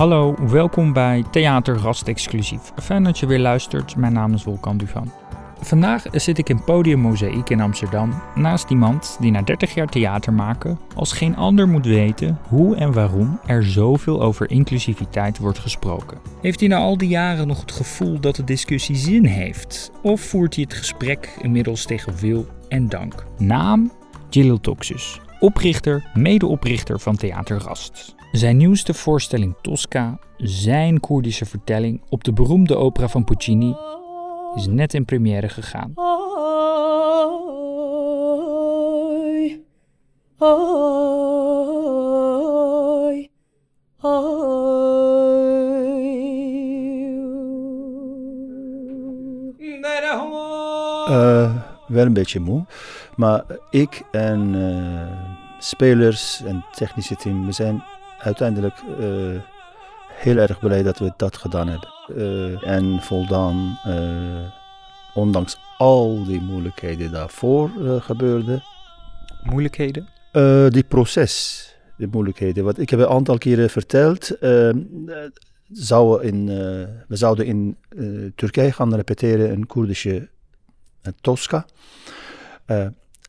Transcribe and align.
Hallo, 0.00 0.34
welkom 0.48 0.92
bij 0.92 1.24
Theater 1.30 1.78
Gast 1.78 2.08
Exclusief. 2.08 2.72
Fijn 2.82 3.04
dat 3.04 3.18
je 3.18 3.26
weer 3.26 3.38
luistert. 3.38 3.96
Mijn 3.96 4.12
naam 4.12 4.34
is 4.34 4.44
Wolkan 4.44 4.76
Duvan. 4.76 5.12
Vandaag 5.60 6.04
zit 6.12 6.38
ik 6.38 6.48
in 6.48 6.64
Podium 6.64 7.00
Mozaïek 7.00 7.50
in 7.50 7.60
Amsterdam 7.60 8.22
naast 8.34 8.70
iemand 8.70 9.16
die 9.20 9.30
na 9.30 9.42
30 9.42 9.74
jaar 9.74 9.86
theater 9.86 10.32
maken 10.32 10.78
als 10.94 11.12
geen 11.12 11.36
ander 11.36 11.68
moet 11.68 11.86
weten 11.86 12.38
hoe 12.48 12.76
en 12.76 12.92
waarom 12.92 13.40
er 13.46 13.64
zoveel 13.64 14.22
over 14.22 14.50
inclusiviteit 14.50 15.38
wordt 15.38 15.58
gesproken. 15.58 16.18
Heeft 16.40 16.60
hij 16.60 16.68
na 16.68 16.76
al 16.76 16.96
die 16.96 17.08
jaren 17.08 17.46
nog 17.46 17.60
het 17.60 17.72
gevoel 17.72 18.20
dat 18.20 18.36
de 18.36 18.44
discussie 18.44 18.96
zin 18.96 19.24
heeft? 19.24 19.90
Of 20.02 20.20
voert 20.20 20.54
hij 20.54 20.64
het 20.68 20.78
gesprek 20.78 21.36
inmiddels 21.40 21.84
tegen 21.84 22.16
wil 22.16 22.46
en 22.68 22.88
dank? 22.88 23.24
Naam 23.38 23.92
Gilil 24.30 24.60
Toxus, 24.60 25.20
oprichter, 25.40 26.10
medeoprichter 26.14 27.00
van 27.00 27.16
Theater 27.16 27.58
Rast. 27.58 28.18
Zijn 28.32 28.56
nieuwste 28.56 28.94
voorstelling 28.94 29.54
Tosca, 29.62 30.18
zijn 30.36 31.00
Koerdische 31.00 31.46
vertelling 31.46 32.02
op 32.08 32.24
de 32.24 32.32
beroemde 32.32 32.76
opera 32.76 33.08
van 33.08 33.24
Puccini, 33.24 33.76
is 34.54 34.66
net 34.66 34.94
in 34.94 35.04
première 35.04 35.48
gegaan. 35.48 35.92
Uh, 51.08 51.54
wel 51.86 52.06
een 52.06 52.12
beetje 52.12 52.40
moe. 52.40 52.64
Maar 53.16 53.44
ik 53.70 54.02
en 54.10 54.54
uh, 54.54 55.02
spelers 55.58 56.42
en 56.42 56.64
technische 56.72 57.16
team, 57.16 57.46
we 57.46 57.52
zijn 57.52 57.82
uiteindelijk 58.20 58.82
uh, 59.00 59.40
heel 60.08 60.36
erg 60.36 60.58
blij 60.58 60.82
dat 60.82 60.98
we 60.98 61.12
dat 61.16 61.36
gedaan 61.36 61.68
hebben. 61.68 61.88
Uh, 62.16 62.66
en 62.66 63.02
voldaan, 63.02 63.78
ondanks 65.14 65.58
al 65.78 66.24
die 66.24 66.40
moeilijkheden 66.40 67.12
daarvoor 67.12 67.70
gebeurde. 68.00 68.62
Moeilijkheden? 69.42 70.08
die 70.68 70.84
proces, 70.84 71.66
de 71.96 72.08
moeilijkheden. 72.10 72.64
Wat 72.64 72.78
ik 72.78 72.90
heb 72.90 73.00
een 73.00 73.08
aantal 73.08 73.38
keren 73.38 73.70
verteld. 73.70 74.36
Zou 75.72 76.22
in, 76.22 76.46
we 77.08 77.16
zouden 77.16 77.46
in 77.46 77.76
Turkije 78.34 78.72
gaan 78.72 78.94
repeteren 78.94 79.50
een 79.50 79.66
Koerdische 79.66 80.28
Tosca. 81.20 81.66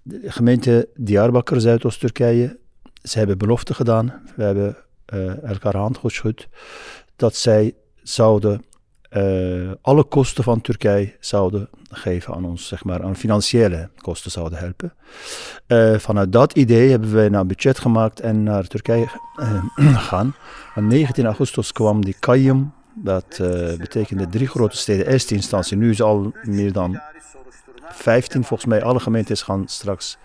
De 0.03 0.31
gemeente 0.31 0.89
Diyarbakir, 0.95 1.61
Zuidoost-Turkije, 1.61 2.59
ze 3.03 3.17
hebben 3.17 3.37
belofte 3.37 3.73
gedaan. 3.73 4.21
We 4.35 4.43
hebben 4.43 4.77
uh, 5.13 5.43
elkaar 5.43 5.75
hand 5.75 5.97
geschud 5.97 6.47
dat 7.15 7.35
zij 7.35 7.75
zouden 8.03 8.63
uh, 9.17 9.71
alle 9.81 10.03
kosten 10.03 10.43
van 10.43 10.61
Turkije 10.61 11.15
zouden 11.19 11.69
geven 11.89 12.33
aan 12.33 12.45
ons, 12.45 12.67
zeg 12.67 12.83
maar, 12.83 13.03
aan 13.03 13.15
financiële 13.15 13.89
kosten 13.97 14.31
zouden 14.31 14.59
helpen. 14.59 14.93
Uh, 15.67 15.97
vanuit 15.97 16.31
dat 16.31 16.53
idee 16.53 16.89
hebben 16.89 17.13
wij 17.13 17.25
een 17.25 17.47
budget 17.47 17.79
gemaakt 17.79 18.19
en 18.19 18.43
naar 18.43 18.67
Turkije 18.67 19.07
gegaan. 19.75 20.35
Op 20.75 20.83
19 20.83 21.25
augustus 21.25 21.71
kwam 21.71 22.05
die 22.05 22.15
Kayyum, 22.19 22.73
dat 22.93 23.37
betekende 23.77 24.27
drie 24.27 24.47
grote 24.47 24.77
steden, 24.77 25.07
eerste 25.07 25.35
instantie. 25.35 25.77
Nu 25.77 25.89
is 25.89 26.01
al 26.01 26.33
meer 26.43 26.71
dan 26.71 27.01
15, 27.89 28.43
volgens 28.43 28.69
mij 28.69 28.83
alle 28.83 28.99
gemeentes 28.99 29.41
gaan 29.41 29.67
straks 29.67 30.17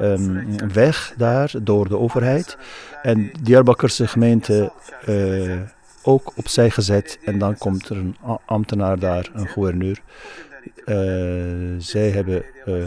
um, 0.00 0.72
weg 0.72 1.14
daar 1.16 1.52
door 1.62 1.88
de 1.88 1.98
overheid. 1.98 2.56
En 3.02 3.30
Diyarbakirse 3.42 4.06
gemeente 4.06 4.72
uh, 5.08 5.60
ook 6.02 6.32
opzij 6.34 6.70
gezet. 6.70 7.18
En 7.24 7.38
dan 7.38 7.58
komt 7.58 7.88
er 7.88 7.96
een 7.96 8.16
ambtenaar 8.46 8.98
daar, 8.98 9.30
een 9.32 9.48
gouverneur. 9.48 10.00
Uh, 10.86 10.94
zij 11.78 12.10
hebben 12.10 12.44
uh, 12.66 12.84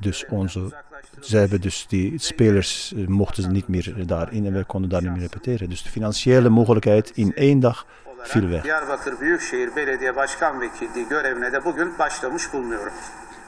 dus 0.00 0.26
onze 0.28 0.82
zij 1.20 1.40
hebben 1.40 1.60
dus 1.60 1.86
die 1.88 2.18
spelers 2.18 2.94
mochten 3.06 3.42
ze 3.42 3.48
niet 3.48 3.68
meer 3.68 3.94
daarin 4.06 4.46
en 4.46 4.52
wij 4.52 4.64
konden 4.64 4.90
daar 4.90 5.02
niet 5.02 5.10
meer 5.10 5.20
repeteren. 5.20 5.68
Dus 5.68 5.82
de 5.82 5.90
financiële 5.90 6.48
mogelijkheid 6.48 7.10
in 7.14 7.34
één 7.34 7.60
dag 7.60 7.86
viel 8.18 8.48
weg. 8.48 8.64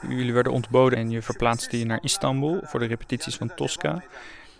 Jullie 0.01 0.33
werden 0.33 0.53
ontboden 0.53 0.99
en 0.99 1.09
je 1.09 1.21
verplaatste 1.21 1.79
je 1.79 1.85
naar 1.85 1.99
Istanbul 2.01 2.59
voor 2.63 2.79
de 2.79 2.85
repetities 2.85 3.35
van 3.35 3.55
Tosca. 3.55 4.03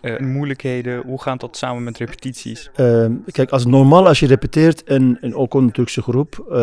Uh, 0.02 0.18
moeilijkheden, 0.18 1.02
hoe 1.06 1.22
gaat 1.22 1.40
dat 1.40 1.56
samen 1.56 1.82
met 1.82 1.98
repetities? 1.98 2.70
Uh, 2.76 3.06
kijk, 3.30 3.50
als 3.50 3.66
normaal 3.66 4.06
als 4.06 4.20
je 4.20 4.26
repeteert, 4.26 4.84
en, 4.84 5.18
en 5.20 5.34
ook 5.34 5.54
een 5.54 5.70
Turkse 5.70 6.02
groep, 6.02 6.46
uh, 6.50 6.56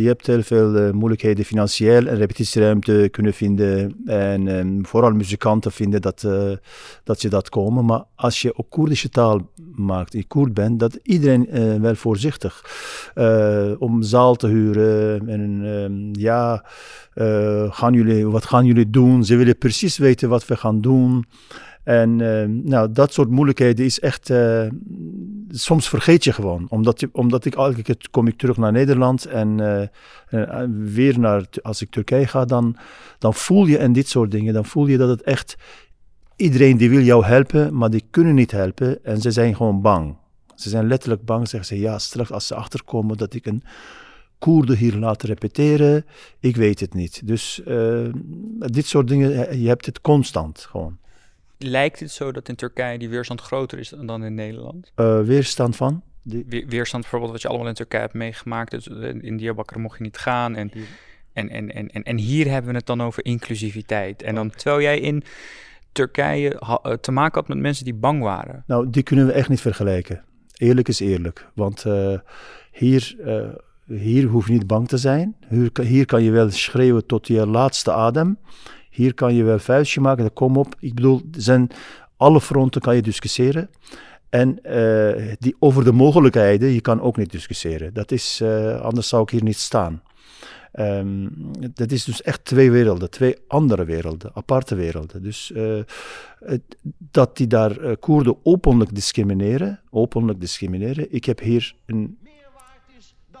je 0.00 0.06
hebt 0.06 0.26
heel 0.26 0.42
veel 0.42 0.76
uh, 0.76 0.90
moeilijkheden 0.90 1.44
financieel 1.44 2.06
en 2.06 2.16
repetitieruimte 2.16 3.08
kunnen 3.10 3.32
vinden. 3.32 4.02
En 4.06 4.48
um, 4.48 4.86
vooral 4.86 5.12
muzikanten 5.12 5.72
vinden 5.72 6.00
dat, 6.00 6.26
dat 7.04 7.22
je 7.22 7.28
dat 7.28 7.48
komen. 7.48 7.84
Maar 7.84 8.04
als 8.14 8.42
je 8.42 8.58
ook 8.58 8.70
Koerdische 8.70 9.08
taal 9.08 9.50
maakt, 9.74 10.12
je 10.12 10.26
Koerd 10.26 10.54
bent, 10.54 10.80
dat 10.80 10.98
iedereen 11.02 11.80
wel 11.80 11.94
voorzichtig. 11.94 12.64
om 13.78 14.02
zaal 14.02 14.34
te 14.34 14.46
huren 14.46 15.28
en 15.28 15.64
um, 15.64 16.08
ja, 16.12 16.64
gaan 17.70 17.92
jullie, 17.92 18.26
wat 18.26 18.44
gaan 18.44 18.64
jullie 18.64 18.90
doen? 18.90 19.24
Ze 19.24 19.36
willen 19.36 19.58
precies 19.58 19.98
weten 19.98 20.28
wat 20.28 20.46
we 20.46 20.56
gaan 20.56 20.80
doen. 20.80 21.24
En 21.86 22.18
uh, 22.18 22.44
nou, 22.46 22.92
dat 22.92 23.12
soort 23.12 23.30
moeilijkheden 23.30 23.84
is 23.84 24.00
echt. 24.00 24.30
Uh, 24.30 24.66
soms 25.50 25.88
vergeet 25.88 26.24
je 26.24 26.32
gewoon. 26.32 26.66
Omdat, 26.68 27.00
je, 27.00 27.08
omdat 27.12 27.44
ik 27.44 27.54
elke 27.54 27.82
keer 27.82 27.96
kom 28.10 28.26
ik 28.26 28.38
terug 28.38 28.56
naar 28.56 28.72
Nederland. 28.72 29.24
En 29.24 29.58
uh, 30.30 30.62
weer 30.94 31.18
naar. 31.18 31.46
Als 31.62 31.82
ik 31.82 31.90
Turkije 31.90 32.26
ga, 32.26 32.44
dan, 32.44 32.76
dan 33.18 33.34
voel 33.34 33.66
je 33.66 33.78
en 33.78 33.92
dit 33.92 34.08
soort 34.08 34.30
dingen. 34.30 34.54
Dan 34.54 34.64
voel 34.64 34.86
je 34.86 34.96
dat 34.96 35.08
het 35.08 35.22
echt. 35.22 35.56
Iedereen 36.36 36.76
die 36.76 36.90
wil 36.90 37.00
jou 37.00 37.24
helpen, 37.24 37.76
maar 37.76 37.90
die 37.90 38.04
kunnen 38.10 38.34
niet 38.34 38.50
helpen. 38.50 39.04
En 39.04 39.20
ze 39.20 39.30
zijn 39.30 39.56
gewoon 39.56 39.80
bang. 39.80 40.16
Ze 40.54 40.68
zijn 40.68 40.86
letterlijk 40.86 41.24
bang. 41.24 41.48
Zeggen 41.48 41.76
ze 41.76 41.82
ja, 41.82 41.98
straks 41.98 42.32
als 42.32 42.46
ze 42.46 42.54
achterkomen 42.54 43.16
dat 43.16 43.34
ik 43.34 43.46
een. 43.46 43.62
Koerde 44.38 44.76
hier 44.76 44.96
laten 44.96 45.28
repeteren, 45.28 46.04
ik 46.40 46.56
weet 46.56 46.80
het 46.80 46.94
niet. 46.94 47.26
Dus 47.26 47.62
dit 48.58 48.86
soort 48.86 49.08
dingen, 49.08 49.60
je 49.60 49.68
hebt 49.68 49.86
het 49.86 50.00
constant 50.00 50.66
gewoon. 50.70 50.98
Lijkt 51.58 52.00
het 52.00 52.10
zo 52.10 52.32
dat 52.32 52.48
in 52.48 52.54
Turkije 52.54 52.98
die 52.98 53.08
weerstand 53.08 53.40
groter 53.40 53.78
is 53.78 53.92
dan 54.00 54.24
in 54.24 54.34
Nederland? 54.34 54.92
Uh, 54.96 55.20
weerstand 55.20 55.76
van? 55.76 56.02
Die... 56.22 56.66
weerstand 56.68 57.02
bijvoorbeeld 57.02 57.32
wat 57.32 57.42
je 57.42 57.48
allemaal 57.48 57.68
in 57.68 57.74
Turkije 57.74 58.02
hebt 58.02 58.14
meegemaakt. 58.14 58.70
Dus 58.70 58.88
eh, 58.88 59.14
in 59.20 59.36
Diyarbakir 59.36 59.80
mocht 59.80 59.98
je 59.98 60.04
niet 60.04 60.18
gaan. 60.18 60.56
En, 60.56 60.70
en, 61.32 61.48
en, 61.48 61.74
en, 61.74 61.88
en, 61.88 62.02
en 62.02 62.16
hier 62.16 62.50
hebben 62.50 62.70
we 62.70 62.76
het 62.76 62.86
dan 62.86 63.02
over 63.02 63.24
inclusiviteit. 63.24 64.22
En 64.22 64.34
dan 64.34 64.50
terwijl 64.50 64.80
jij 64.80 65.00
in 65.00 65.22
Turkije 65.92 66.58
eh, 66.58 66.92
te 66.92 67.12
maken 67.12 67.40
had 67.40 67.48
met 67.48 67.58
mensen 67.58 67.84
die 67.84 67.94
bang 67.94 68.22
waren. 68.22 68.64
Nou, 68.66 68.90
die 68.90 69.02
kunnen 69.02 69.26
we 69.26 69.32
echt 69.32 69.48
niet 69.48 69.60
vergelijken. 69.60 70.24
Eerlijk 70.56 70.88
is 70.88 71.00
eerlijk. 71.00 71.48
Want 71.54 71.84
uh, 71.84 72.18
hier, 72.72 73.16
uh, 73.18 73.48
hier 73.98 74.26
hoef 74.26 74.46
je 74.46 74.52
niet 74.52 74.66
bang 74.66 74.88
te 74.88 74.98
zijn. 74.98 75.36
Hier, 75.48 75.70
hier 75.82 76.06
kan 76.06 76.22
je 76.22 76.30
wel 76.30 76.50
schreeuwen 76.50 77.06
tot 77.06 77.26
je 77.26 77.46
laatste 77.46 77.92
adem. 77.92 78.38
Hier 78.96 79.14
kan 79.14 79.34
je 79.34 79.42
wel 79.42 79.58
vuistje 79.58 80.00
maken, 80.00 80.32
kom 80.32 80.56
op. 80.56 80.74
Ik 80.78 80.94
bedoel, 80.94 81.20
zijn 81.30 81.70
alle 82.16 82.40
fronten 82.40 82.80
kan 82.80 82.94
je 82.94 83.02
discussiëren. 83.02 83.70
En 84.28 84.58
uh, 84.62 85.32
die, 85.38 85.56
over 85.58 85.84
de 85.84 85.92
mogelijkheden, 85.92 86.68
je 86.68 86.80
kan 86.80 87.00
ook 87.00 87.16
niet 87.16 87.30
discussiëren. 87.30 87.94
Dat 87.94 88.12
is, 88.12 88.40
uh, 88.42 88.80
anders 88.80 89.08
zou 89.08 89.22
ik 89.22 89.30
hier 89.30 89.42
niet 89.42 89.56
staan. 89.56 90.02
Um, 90.78 91.30
dat 91.74 91.92
is 91.92 92.04
dus 92.04 92.22
echt 92.22 92.44
twee 92.44 92.70
werelden, 92.70 93.10
twee 93.10 93.36
andere 93.48 93.84
werelden, 93.84 94.30
aparte 94.34 94.74
werelden. 94.74 95.22
Dus 95.22 95.52
uh, 95.54 95.82
dat 97.10 97.36
die 97.36 97.46
daar 97.46 97.96
Koerden 97.96 98.36
openlijk 98.42 98.94
discrimineren, 98.94 99.80
openlijk 99.90 100.40
discrimineren. 100.40 101.06
Ik 101.12 101.24
heb 101.24 101.40
hier 101.40 101.74
een 101.86 102.18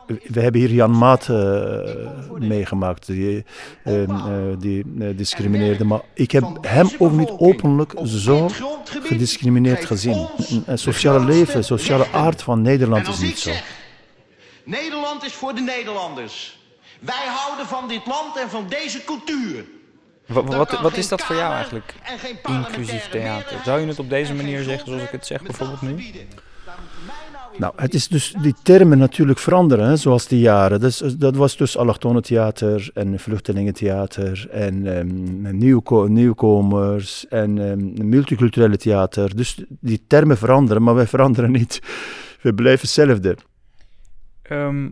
we 0.06 0.40
hebben 0.40 0.60
hier 0.60 0.70
Jan 0.70 0.98
Maat 0.98 1.28
uh, 1.28 1.80
meegemaakt, 2.38 3.06
die, 3.06 3.44
uh, 3.84 4.02
uh, 4.02 4.14
die 4.58 5.14
discrimineerde. 5.14 5.84
Maar 5.84 6.00
ik 6.14 6.30
heb 6.30 6.58
hem 6.60 6.88
ook 6.98 7.12
niet 7.12 7.30
openlijk 7.30 7.92
zo 8.04 8.48
gediscrimineerd 8.84 9.84
gezien. 9.84 10.28
Een 10.66 10.78
sociale 10.78 11.24
leven, 11.24 11.64
sociale 11.64 12.06
aard 12.12 12.42
van 12.42 12.62
Nederland 12.62 13.08
is 13.08 13.18
niet 13.18 13.38
zo. 13.38 13.50
Nederland 14.64 15.24
is 15.24 15.32
voor 15.32 15.54
de 15.54 15.60
Nederlanders. 15.60 16.58
Wij 17.00 17.26
houden 17.26 17.66
van 17.66 17.88
dit 17.88 18.06
land 18.06 18.36
en 18.36 18.50
van 18.50 18.66
deze 18.68 19.04
cultuur. 19.04 19.64
Wat, 20.26 20.54
wat, 20.54 20.80
wat, 20.80 20.96
is 20.96 21.08
dat 21.08 21.22
voor 21.22 21.36
jou 21.36 21.52
eigenlijk, 21.52 21.94
inclusief 22.46 23.08
theater? 23.08 23.60
Zou 23.64 23.80
je 23.80 23.86
het 23.86 23.98
op 23.98 24.10
deze 24.10 24.34
manier 24.34 24.62
zeggen, 24.62 24.86
zoals 24.86 25.02
ik 25.02 25.10
het 25.10 25.26
zeg 25.26 25.42
bijvoorbeeld 25.42 25.82
nu? 25.82 26.04
Nou, 27.58 27.72
het 27.76 27.94
is 27.94 28.08
dus 28.08 28.34
die 28.42 28.54
termen 28.62 28.98
natuurlijk 28.98 29.38
veranderen, 29.38 29.88
hè, 29.88 29.96
zoals 29.96 30.26
die 30.26 30.40
jaren. 30.40 30.80
Dus, 30.80 30.98
dat 30.98 31.36
was 31.36 31.56
dus 31.56 31.76
allochtonentheater 31.76 32.90
en 32.94 33.18
vluchtelingentheater 33.18 34.48
en 34.50 34.86
um, 34.86 35.56
nieuwko 35.58 36.06
nieuwkomers 36.06 37.28
en 37.28 37.58
um, 37.58 38.08
multiculturele 38.08 38.76
theater. 38.76 39.36
Dus 39.36 39.64
die 39.68 40.04
termen 40.06 40.36
veranderen, 40.36 40.82
maar 40.82 40.94
wij 40.94 41.06
veranderen 41.06 41.50
niet. 41.50 41.80
We 42.40 42.54
blijven 42.54 42.80
hetzelfde. 42.80 43.36
Ehm, 44.42 44.88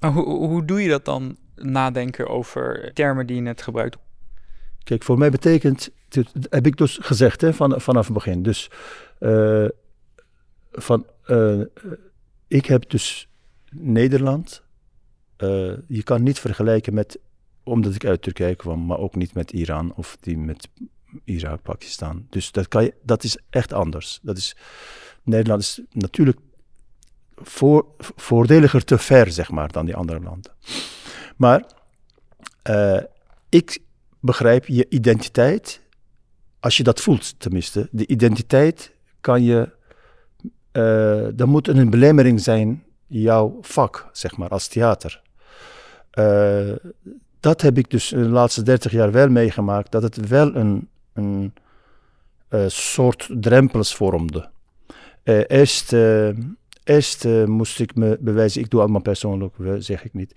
maar 0.00 0.10
hoe, 0.12 0.24
hoe 0.24 0.64
doe 0.64 0.82
je 0.82 0.88
dat 0.88 1.04
dan, 1.04 1.36
nadenken 1.54 2.28
over 2.28 2.90
termen 2.94 3.26
die 3.26 3.36
je 3.36 3.42
net 3.42 3.62
gebruikt? 3.62 3.96
Kijk, 4.84 5.02
voor 5.02 5.18
mij 5.18 5.30
betekent, 5.30 5.90
dit 6.08 6.28
heb 6.50 6.66
ik 6.66 6.76
dus 6.76 6.98
gezegd 7.00 7.40
hè, 7.40 7.54
van, 7.54 7.80
vanaf 7.80 8.04
het 8.04 8.14
begin. 8.14 8.42
Dus 8.42 8.70
eh, 9.18 9.64
van, 10.72 11.06
eh, 11.24 11.60
ik 12.48 12.66
heb 12.66 12.90
dus 12.90 13.28
Nederland. 13.70 14.62
eh, 15.36 15.72
je 15.88 16.02
kan 16.02 16.22
niet 16.22 16.38
vergelijken 16.38 16.94
met, 16.94 17.18
omdat 17.62 17.94
ik 17.94 18.04
uit 18.04 18.22
Turkije 18.22 18.54
kwam, 18.54 18.86
maar 18.86 18.98
ook 18.98 19.14
niet 19.14 19.34
met 19.34 19.52
Iran 19.52 19.92
of 19.94 20.16
die 20.20 20.38
met 20.38 20.68
Irak, 21.24 21.62
Pakistan. 21.62 22.26
Dus 22.30 22.52
dat, 22.52 22.68
kan 22.68 22.84
je, 22.84 22.94
dat 23.02 23.24
is 23.24 23.38
echt 23.50 23.72
anders. 23.72 24.18
Dat 24.22 24.36
is, 24.36 24.56
Nederland 25.22 25.62
is 25.62 25.80
natuurlijk 25.92 26.38
voor, 27.34 27.86
voordeliger 27.98 28.84
te 28.84 28.98
ver, 28.98 29.32
zeg 29.32 29.50
maar, 29.50 29.72
dan 29.72 29.84
die 29.84 29.96
andere 29.96 30.20
landen. 30.20 30.52
Maar 31.36 31.64
eh, 32.62 33.02
ik 33.48 33.78
begrijp 34.20 34.66
je 34.66 34.86
identiteit, 34.88 35.82
als 36.60 36.76
je 36.76 36.82
dat 36.82 37.00
voelt 37.00 37.40
tenminste, 37.40 37.88
de 37.90 38.06
identiteit 38.06 38.94
kan 39.20 39.42
je, 39.42 39.76
eh 40.78 41.26
dan 41.34 41.48
moet 41.48 41.68
een 41.68 41.90
belemmering 41.90 42.40
zijn, 42.40 42.84
jouw 43.06 43.58
vak, 43.60 44.08
zeg 44.12 44.36
maar, 44.36 44.48
als 44.48 44.68
theater. 44.68 45.22
Eh, 46.10 46.72
dat 47.40 47.60
heb 47.60 47.78
ik 47.78 47.90
dus 47.90 48.08
de 48.08 48.16
laatste 48.16 48.62
30 48.62 48.92
jaar 48.92 49.12
wel 49.12 49.28
meegemaakt, 49.28 49.92
dat 49.92 50.02
het 50.02 50.28
wel 50.28 50.54
een, 50.54 50.88
een 51.12 51.52
eh, 52.48 52.64
soort 52.66 53.28
drempels 53.30 53.94
vormde. 53.94 54.48
Eerst 55.46 55.92
eerst 56.84 57.24
moest 57.46 57.80
ik 57.80 57.94
me 57.94 58.16
bewijzen, 58.20 58.60
ik 58.60 58.70
doe 58.70 58.80
allemaal 58.80 59.00
persoonlijk, 59.00 59.54
zeg 59.78 60.04
ik 60.04 60.14
niet, 60.14 60.34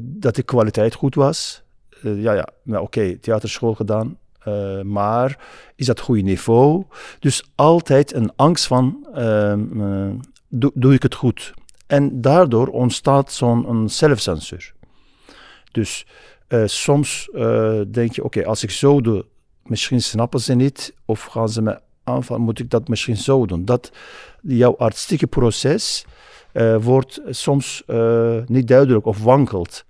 dat 0.00 0.34
de 0.34 0.42
kwaliteit 0.42 0.94
goed 0.94 1.14
was. 1.14 1.62
Ja, 2.02 2.32
ja, 2.32 2.48
nou, 2.62 2.82
oké, 2.82 3.18
theaterschool 3.18 3.74
gedaan, 3.74 4.18
eh, 4.40 4.80
maar 4.80 5.38
is 5.76 5.86
dat 5.86 6.00
goede 6.00 6.22
niveau? 6.22 6.84
Dus 7.18 7.44
altijd 7.54 8.14
een 8.14 8.32
angst 8.36 8.66
van, 8.66 9.06
ehm, 9.14 9.80
eh, 9.82 10.10
doe, 10.74 10.94
ik 10.94 11.02
het 11.02 11.14
goed? 11.14 11.54
En 11.86 12.20
daardoor 12.20 12.66
ontstaat 12.66 13.32
zo'n 13.32 13.88
zelfcensuur. 13.88 14.74
Dus 15.72 16.06
eh, 16.48 16.62
soms 16.66 17.28
denk 17.88 18.12
je, 18.12 18.24
oké, 18.24 18.44
als 18.46 18.62
ik 18.62 18.70
zo 18.70 19.00
doe, 19.00 19.24
misschien 19.62 20.02
snappen 20.02 20.40
ze 20.40 20.54
niet, 20.54 20.94
of 21.04 21.24
gaan 21.24 21.48
ze 21.48 21.62
me 21.62 21.80
aanvallen, 22.04 22.42
moet 22.42 22.58
ik 22.58 22.70
dat 22.70 22.88
misschien 22.88 23.16
zo 23.16 23.46
doen? 23.46 23.64
Dat 23.64 23.92
jouw 24.42 24.76
artistieke 24.76 25.26
proces 25.26 26.04
wordt 26.80 27.20
soms 27.28 27.82
niet 28.46 28.68
duidelijk 28.68 29.06
of 29.06 29.22
wankelt. 29.22 29.84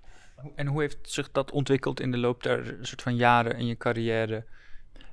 En 0.55 0.67
hoe 0.67 0.81
heeft 0.81 0.97
zich 1.01 1.31
dat 1.31 1.51
ontwikkeld 1.51 1.99
in 1.99 2.11
de 2.11 2.17
loop 2.17 2.43
der 2.43 2.77
soort 2.81 3.01
van 3.01 3.15
jaren 3.15 3.57
in 3.57 3.65
je 3.65 3.77
carrière? 3.77 4.43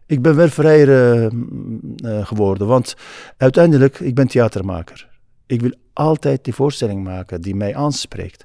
Ik 0.09 0.23
ben 0.23 0.37
wel 0.37 0.49
vrijer 0.49 0.89
eh, 0.89 1.25
eh, 1.25 2.27
geworden, 2.27 2.67
want 2.67 2.97
uiteindelijk, 3.37 4.01
ik 4.01 4.15
ben 4.15 4.29
theatermaker. 4.29 5.09
Ik 5.47 5.61
wil 5.61 5.73
altijd 5.93 6.45
die 6.45 6.55
voorstelling 6.55 7.05
maken 7.05 7.41
die 7.41 7.55
mij 7.55 7.77
aanspreekt. 7.77 8.45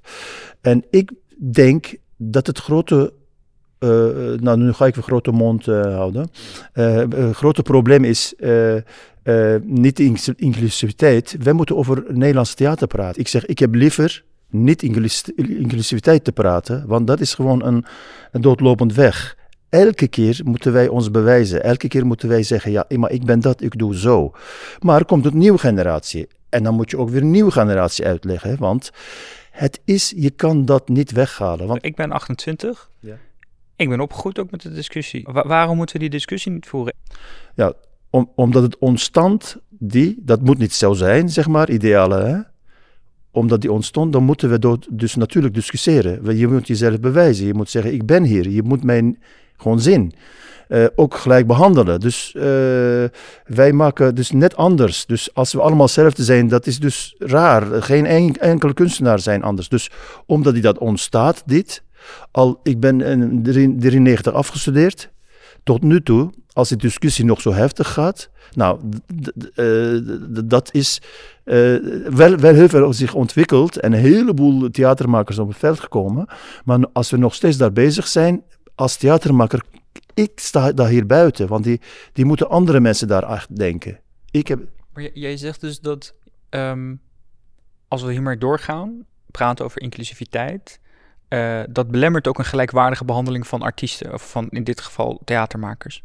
En 0.62 0.86
ik 0.90 1.12
denk 1.52 1.96
dat 2.18 2.48
het 2.48 2.60
grote, 2.60 3.14
eh, 3.80 3.90
nou 4.40 4.58
nu 4.58 4.74
ga 4.74 4.86
ik 4.86 4.96
een 4.96 5.04
grote 5.04 5.32
mond 5.32 5.66
houden, 5.66 6.30
het 6.74 7.36
grote 7.36 7.62
probleem 7.62 8.04
is 8.04 8.34
niet 9.62 9.98
de 9.98 10.04
inclu- 10.04 10.34
inclusiviteit. 10.36 11.36
Wij 11.40 11.54
moeten 11.54 11.78
over 11.78 12.04
Nederlands 12.08 12.54
theater 12.54 12.88
praten. 12.88 13.22
Ik 13.22 13.28
zeg, 13.28 13.46
ik 13.46 13.60
heb 13.60 13.74
liever 13.76 14.24
niet 14.54 14.84
inclus- 14.84 15.32
inclusiviteit 15.36 16.24
te 16.24 16.32
praten, 16.32 16.88
want 16.88 17.08
dat 17.08 17.20
is 17.20 17.34
gewoon 17.34 17.64
een, 17.66 17.86
een 18.32 18.42
doodlopend 18.42 18.94
weg. 18.94 19.38
Elke 19.70 20.08
keer 20.08 20.42
moeten 20.44 20.74
wij 20.74 20.88
ons 20.88 21.12
bewijzen. 21.12 21.64
Elke 21.64 21.88
keer 21.88 22.06
moeten 22.06 22.30
wij 22.30 22.44
zeggen, 22.44 22.72
ja, 22.72 22.86
maar 22.96 23.12
ik 23.12 23.26
ben 23.26 23.40
dat, 23.40 23.62
ik 23.62 23.78
doe 23.78 23.96
zo. 23.98 24.32
Maar 24.80 25.00
er 25.00 25.06
komt 25.06 25.26
een 25.26 25.38
nieuwe 25.38 25.58
generatie. 25.58 26.28
En 26.50 26.64
dan 26.64 26.76
moet 26.76 26.90
je 26.92 26.98
ook 26.98 27.10
weer 27.10 27.22
een 27.22 27.32
nieuwe 27.32 27.52
generatie 27.52 28.06
uitleggen, 28.06 28.50
hè, 28.50 28.56
want 28.56 28.92
het 29.52 29.82
is, 29.86 30.14
je 30.16 30.30
kan 30.30 30.66
dat 30.66 30.88
niet 30.90 31.12
weghalen. 31.12 31.68
Want 31.68 31.86
Ik 31.86 31.96
ben 31.96 32.12
28. 32.12 32.90
Ja. 33.00 33.16
Ik 33.76 33.90
ben 33.90 34.00
opgegroeid 34.00 34.40
ook 34.40 34.52
met 34.52 34.62
de 34.62 34.72
discussie. 34.74 35.28
Wa- 35.32 35.48
waarom 35.48 35.78
moeten 35.78 35.96
we 35.96 36.02
die 36.02 36.10
discussie 36.10 36.52
niet 36.52 36.68
voeren? 36.68 36.94
Ja, 37.56 37.74
om, 38.10 38.32
omdat 38.36 38.64
het 38.64 38.78
ontstand, 38.78 39.58
die, 39.70 40.16
dat 40.20 40.42
moet 40.42 40.58
niet 40.58 40.74
zo 40.74 40.94
zijn, 40.94 41.30
zeg 41.30 41.48
maar, 41.48 41.70
ideale, 41.70 42.16
hè? 42.24 42.38
Omdat 43.36 43.62
die 43.62 43.72
ontstond, 43.72 44.14
dan 44.14 44.24
moeten 44.24 44.50
we 44.50 44.78
dus 44.90 45.16
natuurlijk 45.16 45.54
discussiëren. 45.54 46.38
Je 46.38 46.48
moet 46.48 46.68
jezelf 46.68 47.00
bewijzen. 47.00 47.46
Je 47.46 47.54
moet 47.54 47.70
zeggen, 47.70 47.94
ik 47.94 48.06
ben 48.06 48.24
hier. 48.24 48.50
Je 48.50 48.64
moet 48.64 48.84
mij 48.84 49.02
n- 49.02 49.18
gewoon 49.58 49.80
zien. 49.80 50.14
Eh, 50.68 50.86
ook 50.96 51.16
gelijk 51.16 51.48
behandelen. 51.48 52.00
Dus 52.00 52.34
eh, 52.36 52.44
wij 53.46 53.72
maken 53.74 54.16
dus 54.16 54.32
net 54.32 54.56
anders. 54.56 55.06
Dus 55.06 55.34
als 55.34 55.54
we 55.54 55.62
allemaal 55.62 55.86
hetzelfde 55.86 56.24
zijn, 56.24 56.48
dat 56.48 56.68
is 56.68 56.80
dus 56.80 57.16
raar. 57.18 57.82
Geen 57.84 58.06
en- 58.06 58.38
enkele 58.40 58.74
kunstenaar 58.74 59.20
zijn 59.20 59.44
anders. 59.44 59.70
Dus 59.70 59.90
omdat 60.26 60.54
die 60.54 60.62
dat 60.62 60.78
ontstaat, 60.78 61.44
dit. 61.46 61.84
Al, 62.32 62.60
ik 62.64 62.80
ben 62.80 63.02
in 63.02 63.44
93 63.80 64.34
afgestudeerd. 64.34 65.10
Tot 65.64 65.82
nu 65.84 66.02
toe, 66.02 66.32
als 66.54 66.70
die 66.70 66.78
discussie 66.78 67.26
nog 67.26 67.42
zo 67.42 67.54
heftig 67.54 67.94
gaat, 67.94 68.30
nou, 68.54 68.80
eh, 69.56 70.46
dat 70.46 70.74
is 70.74 71.02
eh, 71.44 71.56
wel, 72.10 72.36
wel 72.38 72.54
heel 72.54 72.70
veel 72.70 72.94
zich 72.94 73.14
ontwikkeld 73.14 73.80
en 73.80 73.94
een 73.94 74.00
heleboel 74.00 74.70
theatermakers 74.70 75.40
op 75.40 75.48
het 75.48 75.58
veld 75.58 75.80
gekomen. 75.80 76.28
Maar 76.66 76.80
als 76.94 77.10
we 77.10 77.18
nog 77.18 77.34
steeds 77.34 77.58
daar 77.58 77.74
bezig 77.74 78.08
zijn, 78.08 78.44
als 78.76 78.96
theatermaker, 78.96 79.64
ik 80.14 80.32
sta 80.36 80.72
daar 80.72 80.88
hier 80.88 81.06
buiten, 81.06 81.48
want 81.48 81.64
die, 81.64 81.82
die 82.14 82.26
moeten 82.26 82.50
andere 82.50 82.80
mensen 82.80 83.08
daar 83.08 83.32
echt 83.32 83.56
denken. 83.56 84.00
Ik 84.32 84.48
heb, 84.48 84.60
Maar 84.94 85.10
jij 85.14 85.38
zegt 85.38 85.62
dus 85.62 85.80
dat 85.80 86.16
ehm, 86.50 86.96
als 87.88 88.04
we 88.04 88.12
hiermee 88.12 88.38
doorgaan, 88.38 89.06
praten 89.32 89.66
over 89.66 89.82
inclusiviteit, 89.82 90.80
eh, 91.28 91.62
dat 91.70 91.92
belemmert 91.92 92.28
ook 92.28 92.38
een 92.38 92.46
gelijkwaardige 92.46 93.06
behandeling 93.06 93.48
van 93.48 93.62
artiesten, 93.62 94.14
of 94.14 94.30
van 94.30 94.50
in 94.50 94.64
dit 94.64 94.82
geval 94.82 95.22
theatermakers. 95.26 96.04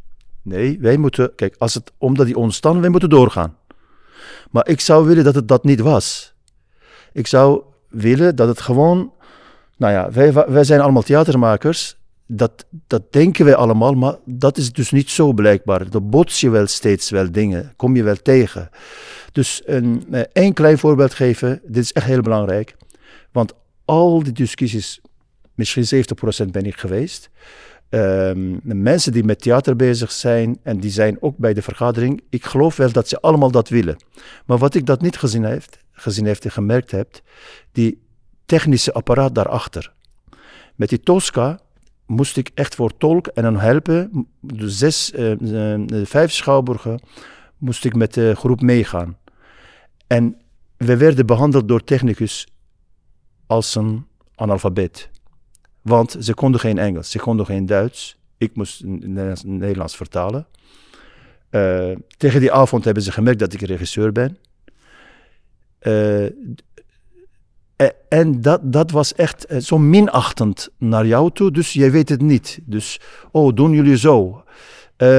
Nee, 0.48 0.78
wij 0.80 0.96
moeten, 0.96 1.34
kijk, 1.34 1.54
als 1.58 1.74
het, 1.74 1.92
omdat 1.98 2.26
die 2.26 2.36
ontstaan, 2.36 2.80
wij 2.80 2.90
moeten 2.90 3.10
doorgaan. 3.10 3.56
Maar 4.50 4.68
ik 4.68 4.80
zou 4.80 5.06
willen 5.06 5.24
dat 5.24 5.34
het 5.34 5.48
dat 5.48 5.64
niet 5.64 5.80
was. 5.80 6.34
Ik 7.12 7.26
zou 7.26 7.62
willen 7.88 8.36
dat 8.36 8.48
het 8.48 8.60
gewoon, 8.60 9.12
nou 9.76 9.92
ja, 9.92 10.10
wij, 10.10 10.32
wij 10.32 10.64
zijn 10.64 10.80
allemaal 10.80 11.02
theatermakers. 11.02 11.96
Dat, 12.26 12.64
dat 12.86 13.12
denken 13.12 13.44
wij 13.44 13.54
allemaal, 13.54 13.94
maar 13.94 14.14
dat 14.24 14.56
is 14.56 14.72
dus 14.72 14.90
niet 14.90 15.10
zo 15.10 15.32
blijkbaar. 15.32 15.90
Dan 15.90 16.10
bots 16.10 16.40
je 16.40 16.50
wel 16.50 16.66
steeds 16.66 17.10
wel 17.10 17.32
dingen, 17.32 17.72
kom 17.76 17.96
je 17.96 18.02
wel 18.02 18.16
tegen. 18.16 18.70
Dus 19.32 19.62
een, 19.64 20.06
eh, 20.10 20.20
één 20.32 20.52
klein 20.52 20.78
voorbeeld 20.78 21.14
geven, 21.14 21.60
dit 21.64 21.82
is 21.82 21.92
echt 21.92 22.06
heel 22.06 22.20
belangrijk. 22.20 22.76
Want 23.32 23.52
al 23.84 24.22
die 24.22 24.32
discussies, 24.32 25.00
misschien 25.54 25.84
70% 25.84 26.50
ben 26.50 26.64
ik 26.64 26.76
geweest. 26.76 27.30
Ehm, 27.88 28.56
mensen 28.62 29.12
die 29.12 29.24
met 29.24 29.40
theater 29.40 29.76
bezig 29.76 30.12
zijn 30.12 30.58
en 30.62 30.80
die 30.80 30.90
zijn 30.90 31.22
ook 31.22 31.36
bij 31.36 31.54
de 31.54 31.62
vergadering, 31.62 32.22
ik 32.30 32.44
geloof 32.44 32.76
wel 32.76 32.92
dat 32.92 33.08
ze 33.08 33.20
allemaal 33.20 33.50
dat 33.50 33.68
willen. 33.68 33.96
Maar 34.46 34.58
wat 34.58 34.74
ik 34.74 34.86
dat 34.86 35.00
niet 35.00 35.16
gezien 35.16 35.44
heeft, 35.44 35.78
gezien 35.92 36.26
heeft 36.26 36.44
en 36.44 36.50
gemerkt 36.50 36.90
heb, 36.90 37.20
die 37.72 38.02
technische 38.46 38.92
apparaat 38.92 39.34
daarachter. 39.34 39.92
Met 40.74 40.88
die 40.88 41.00
Tosca 41.00 41.60
moest 42.06 42.36
ik 42.36 42.50
echt 42.54 42.74
voor 42.74 42.96
tolk 42.96 43.26
en 43.26 43.42
dan 43.42 43.58
helpen. 43.58 44.26
De 44.40 44.70
zes, 44.70 45.12
eh, 45.12 45.32
vijf 46.04 46.32
schouwburgen 46.32 47.00
moest 47.58 47.84
ik 47.84 47.94
met 47.94 48.14
de 48.14 48.34
groep 48.34 48.60
meegaan. 48.60 49.16
En 50.06 50.36
we 50.76 50.96
werden 50.96 51.26
behandeld 51.26 51.68
door 51.68 51.84
technicus 51.84 52.46
als 53.46 53.74
een 53.74 54.06
analfabeet. 54.34 55.10
Want 55.88 56.16
ze 56.20 56.34
konden 56.34 56.60
geen 56.60 56.78
Engels, 56.78 57.10
ze 57.10 57.18
konden 57.18 57.46
geen 57.46 57.66
Duits. 57.66 58.18
Ik 58.36 58.54
moest 58.54 58.84
Nederlands, 58.84 59.42
Nederlands 59.44 59.96
vertalen. 59.96 60.46
Eh, 61.50 61.90
tegen 62.16 62.40
die 62.40 62.52
avond 62.52 62.84
hebben 62.84 63.02
ze 63.02 63.12
gemerkt 63.12 63.38
dat 63.38 63.52
ik 63.52 63.60
regisseur 63.60 64.12
ben. 64.12 64.38
Eh, 65.78 66.24
en 68.08 68.40
dat, 68.40 68.72
dat 68.72 68.90
was 68.90 69.14
echt 69.14 69.44
eh, 69.44 69.58
zo 69.58 69.78
minachtend 69.78 70.68
naar 70.78 71.06
jou 71.06 71.30
toe, 71.32 71.50
dus 71.50 71.72
jij 71.72 71.90
weet 71.90 72.08
het 72.08 72.22
niet. 72.22 72.58
Dus, 72.64 73.00
oh, 73.30 73.54
doen 73.54 73.72
jullie 73.72 73.96
zo? 73.96 74.42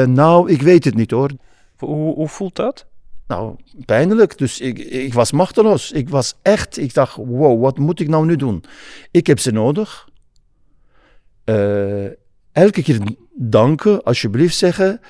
Nou, 0.06 0.52
ik 0.52 0.62
weet 0.62 0.84
het 0.84 0.96
niet 0.96 1.12
hoor. 1.12 1.32
Hoe, 1.78 2.16
hoe 2.16 2.28
voelt 2.28 2.56
dat? 2.56 2.86
Nou, 3.28 3.56
pijnlijk. 3.86 4.38
Dus 4.38 4.60
ik, 4.60 4.80
ik 4.80 5.14
was 5.14 5.32
machteloos. 5.32 5.92
Ik 5.92 6.10
was 6.10 6.36
echt, 6.42 6.78
ik 6.78 6.94
dacht, 6.94 7.16
wow, 7.16 7.62
wat 7.62 7.78
moet 7.78 8.00
ik 8.00 8.08
nou 8.08 8.26
nu 8.26 8.36
doen? 8.36 8.64
Ik 9.12 9.28
heb 9.28 9.40
ze 9.40 9.52
nodig. 9.52 10.09
Eh, 11.50 12.12
elke 12.52 12.82
keer 12.82 13.00
danken, 13.36 14.04
alsjeblieft 14.04 14.56
zeggen. 14.56 15.02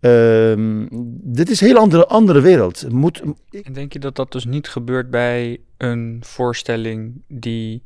Ehm, 0.00 0.86
dit 1.22 1.50
is 1.50 1.60
een 1.60 1.66
heel 1.66 1.76
andere, 1.76 2.06
andere 2.06 2.40
wereld. 2.40 2.92
Moet, 2.92 3.22
En 3.62 3.72
denk 3.72 3.92
je 3.92 3.98
dat 3.98 4.16
dat 4.16 4.32
dus 4.32 4.44
niet 4.44 4.68
gebeurt 4.68 5.10
bij 5.10 5.60
een 5.76 6.18
voorstelling 6.24 7.22
die 7.28 7.82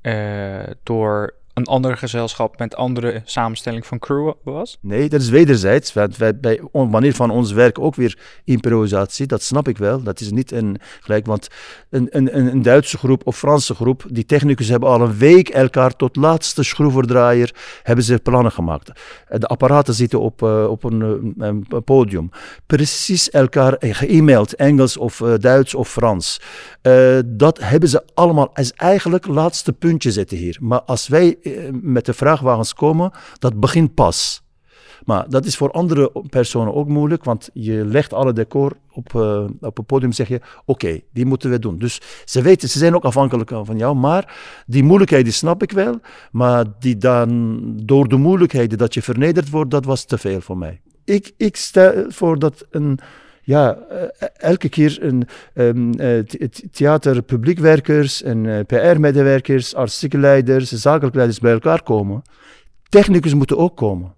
eh, 0.00 0.62
door 0.82 1.34
een 1.54 1.64
ander 1.64 1.96
gezelschap 1.96 2.58
met 2.58 2.76
andere 2.76 3.22
samenstelling 3.24 3.86
van 3.86 3.98
crew 3.98 4.32
was? 4.42 4.78
Nee, 4.80 5.08
dat 5.08 5.20
is 5.20 5.28
wederzijds. 5.28 5.92
Wij, 5.92 6.38
bij 6.40 6.60
on- 6.70 6.90
manier 6.90 7.14
van 7.14 7.30
ons 7.30 7.52
werk 7.52 7.78
ook 7.78 7.94
weer 7.94 8.18
improvisatie. 8.44 9.26
Dat 9.26 9.42
snap 9.42 9.68
ik 9.68 9.78
wel. 9.78 10.02
Dat 10.02 10.20
is 10.20 10.30
niet 10.30 10.52
een 10.52 10.76
gelijk. 11.00 11.26
Want 11.26 11.48
een, 11.90 12.08
een, 12.10 12.36
een 12.36 12.62
Duitse 12.62 12.98
groep 12.98 13.26
of 13.26 13.38
Franse 13.38 13.74
groep, 13.74 14.04
die 14.10 14.26
technicus 14.26 14.68
hebben 14.68 14.88
al 14.88 15.00
een 15.00 15.16
week 15.16 15.48
elkaar 15.48 15.96
tot 15.96 16.16
laatste 16.16 16.62
schroevendraaier 16.62 17.54
hebben 17.82 18.04
ze 18.04 18.18
plannen 18.18 18.52
gemaakt. 18.52 18.90
De 19.28 19.46
apparaten 19.46 19.94
zitten 19.94 20.20
op, 20.20 20.42
eh, 20.42 20.66
op 20.70 20.84
een, 20.84 21.02
eh, 21.38 21.46
een 21.46 21.66
podium. 21.84 22.30
Precies 22.66 23.30
elkaar 23.30 23.74
eh, 23.74 23.94
ge-e-mailed, 23.94 24.54
Engels 24.54 24.96
of 24.96 25.22
Duits 25.38 25.74
of 25.74 25.88
Frans. 25.90 26.40
Dat 27.26 27.58
hebben 27.60 27.88
ze 27.88 28.02
allemaal 28.14 28.50
als 28.54 28.72
eigenlijk 28.72 29.26
laatste 29.26 29.72
puntje 29.72 30.10
zetten 30.12 30.36
hier. 30.36 30.56
Maar 30.60 30.82
als 30.82 31.08
wij 31.08 31.36
met 31.72 32.04
de 32.04 32.12
vrachtwagens 32.12 32.74
komen, 32.74 33.10
dat 33.38 33.60
begint 33.60 33.94
pas. 33.94 34.42
Maar 35.04 35.28
dat 35.28 35.44
is 35.44 35.56
voor 35.56 35.70
andere 35.70 36.12
personen 36.28 36.74
ook 36.74 36.88
moeilijk, 36.88 37.24
want 37.24 37.50
je 37.52 37.84
legt 37.84 38.12
alle 38.12 38.32
decor 38.32 38.72
op, 38.90 39.14
eh, 39.14 39.44
op 39.60 39.76
het 39.76 39.86
podium, 39.86 40.12
zeg 40.12 40.28
je, 40.28 40.40
oké, 40.64 41.00
die 41.12 41.26
moeten 41.26 41.50
we 41.50 41.58
doen. 41.58 41.78
Dus 41.78 42.00
ze 42.24 42.42
weten, 42.42 42.68
ze 42.68 42.78
zijn 42.78 42.94
ook 42.94 43.04
afhankelijk 43.04 43.50
van 43.62 43.76
jou, 43.76 43.96
maar 43.96 44.34
die 44.66 44.82
moeilijkheden 44.82 45.32
snap 45.32 45.62
ik 45.62 45.72
wel, 45.72 46.00
maar 46.32 46.64
die 46.78 46.96
dan 46.96 47.60
door 47.82 48.08
de 48.08 48.16
moeilijkheden 48.16 48.78
dat 48.78 48.94
je 48.94 49.02
vernederd 49.02 49.50
wordt, 49.50 49.70
dat 49.70 49.84
was 49.84 50.04
te 50.04 50.18
veel 50.18 50.40
voor 50.40 50.58
mij. 50.58 50.80
Ik, 51.04 51.32
ik 51.36 51.56
stel 51.56 52.04
voor 52.08 52.38
dat 52.38 52.66
een, 52.70 52.98
ja, 53.44 53.78
eh, 53.90 54.28
elke 54.36 54.68
keer 54.68 54.98
een 55.00 55.28
ehm, 55.54 55.92
eh, 55.92 56.18
th- 56.18 56.52
th- 56.52 56.62
theaterpubliekwerkers 56.70 58.22
en 58.22 58.46
eh, 58.46 58.64
PR-medewerkers, 58.66 59.74
artikelleiders, 59.74 60.72
zakelijk 60.72 61.14
leiders 61.14 61.38
bij 61.38 61.52
elkaar 61.52 61.82
komen. 61.82 62.22
Technicus 62.88 63.34
moeten 63.34 63.58
ook 63.58 63.76
komen. 63.76 64.14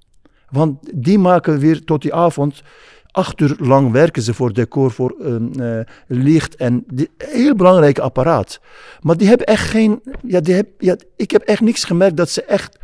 Want 0.49 0.91
die 0.95 1.19
maken 1.19 1.59
weer 1.59 1.85
tot 1.85 2.03
die 2.03 2.15
avond, 2.15 2.63
acht 3.11 3.41
uur 3.41 3.57
lang 3.59 3.93
werken 3.93 4.23
ze 4.23 4.35
voor 4.35 4.53
decor, 4.53 4.91
voor 4.91 5.15
ehm, 5.21 5.61
eh, 5.61 5.81
licht 6.07 6.57
en 6.57 6.85
heel 7.19 7.55
belangrijk 7.55 7.99
apparaat. 7.99 8.61
Maar 9.01 9.17
die 9.17 9.29
hebben 9.29 9.47
echt 9.47 9.69
geen, 9.69 10.03
ja, 10.27 10.41
die 10.41 10.55
heb, 10.55 10.69
ja, 10.79 10.97
ik 11.17 11.31
heb 11.31 11.43
echt 11.43 11.61
niks 11.61 11.85
gemerkt 11.85 12.17
dat 12.17 12.31
ze 12.31 12.45
echt, 12.45 12.79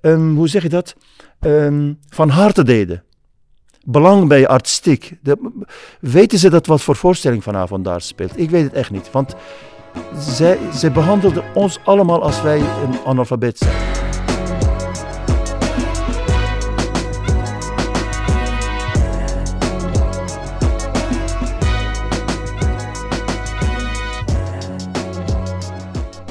ehm, 0.00 0.34
hoe 0.34 0.48
zeg 0.48 0.62
je 0.62 0.68
dat, 0.68 0.94
van 2.08 2.28
harte 2.28 2.62
deden. 2.64 3.02
Belang 3.86 4.28
bij 4.28 4.48
artistiek. 4.48 5.12
De- 5.22 5.64
weten 6.00 6.38
ze 6.38 6.50
dat 6.50 6.66
wat 6.66 6.82
voor 6.82 6.96
voorstelling 6.96 7.42
vanavond 7.42 7.84
daar 7.84 8.00
speelt? 8.00 8.38
Ik 8.38 8.50
weet 8.50 8.64
het 8.64 8.72
echt 8.72 8.90
niet, 8.90 9.10
want 9.10 9.34
zij, 10.18 10.58
behandelden 10.92 11.44
ons 11.54 11.78
allemaal 11.84 12.22
als 12.22 12.42
wij 12.42 12.58
een 12.58 12.98
analfabeet 13.06 13.58
zijn. 13.58 13.92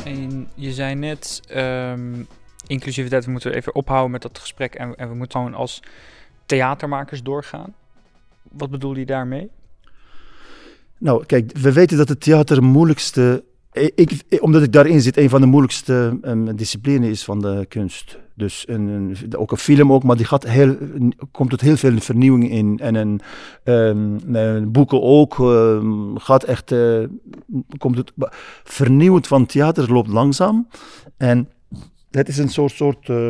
En 0.06 0.48
je 0.56 0.74
zei 0.74 0.96
net, 0.96 1.42
ehm, 1.48 2.24
inclusiviteit, 2.68 3.26
we 3.26 3.32
moeten 3.32 3.54
even 3.54 3.76
ophouden 3.76 4.12
met 4.12 4.22
dat 4.22 4.40
gesprek 4.40 4.76
en, 4.76 4.96
en 4.96 5.10
we 5.10 5.16
moeten 5.16 5.40
gewoon 5.40 5.54
als 5.56 5.82
theatermakers 6.58 7.24
doorgaan. 7.24 7.74
Wat 8.52 8.70
bedoel 8.70 8.96
je 8.96 9.06
daarmee? 9.06 9.50
Nou, 10.98 11.26
kijk, 11.26 11.58
we 11.58 11.72
weten 11.74 11.98
dat 11.98 12.10
het 12.10 12.22
theater 12.22 12.64
moeilijkste, 12.64 13.44
ik, 13.72 13.92
ik- 13.96 14.42
omdat 14.44 14.64
ik 14.64 14.72
daarin 14.72 15.02
zit, 15.02 15.18
een 15.18 15.30
van 15.30 15.42
de 15.42 15.48
moeilijkste 15.48 16.20
um, 16.24 16.56
disciplines 16.56 17.10
is 17.10 17.24
van 17.24 17.40
de 17.42 17.66
kunst. 17.70 18.18
Dus 18.36 18.64
een, 18.68 18.88
een- 18.88 19.36
ook 19.38 19.52
een 19.52 19.58
film 19.58 19.94
ook, 19.94 20.04
maar 20.04 20.16
die 20.16 20.26
gaat 20.26 20.44
heel, 20.48 20.78
komt 21.32 21.50
tot 21.50 21.62
heel 21.62 21.78
veel 21.78 22.00
vernieuwing 22.00 22.50
in. 22.50 22.80
En 22.80 22.96
een, 22.96 23.20
ehm, 23.64 24.72
boeken 24.72 25.02
ook, 25.02 25.40
ehm, 25.40 26.16
gaat 26.16 26.44
echt, 26.44 26.72
eh, 26.72 27.04
komt 27.78 27.98
het, 27.98 28.12
vernieuwend 28.64 29.28
van 29.28 29.46
theater 29.46 29.92
loopt 29.94 30.08
langzaam. 30.10 30.68
En 31.18 31.50
het 32.12 32.28
is 32.28 32.38
een 32.38 32.50
soort, 32.50 32.72
soort 32.72 33.10
eh, 33.10 33.30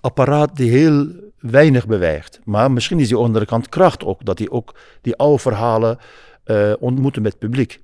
apparaat 0.00 0.56
die 0.56 0.70
heel 0.70 1.06
weinig 1.38 1.86
beweegt. 1.86 2.40
Maar 2.44 2.72
misschien 2.72 3.00
is 3.00 3.08
die 3.08 3.16
andere 3.16 3.44
kant 3.44 3.68
kracht 3.68 4.04
ook, 4.04 4.24
dat 4.24 4.36
die 4.36 4.50
ook 4.50 4.74
die 5.00 5.16
oude 5.16 5.38
verhalen 5.38 5.98
eh, 6.44 6.72
ontmoeten 6.78 7.22
met 7.22 7.32
het 7.32 7.40
publiek. 7.40 7.80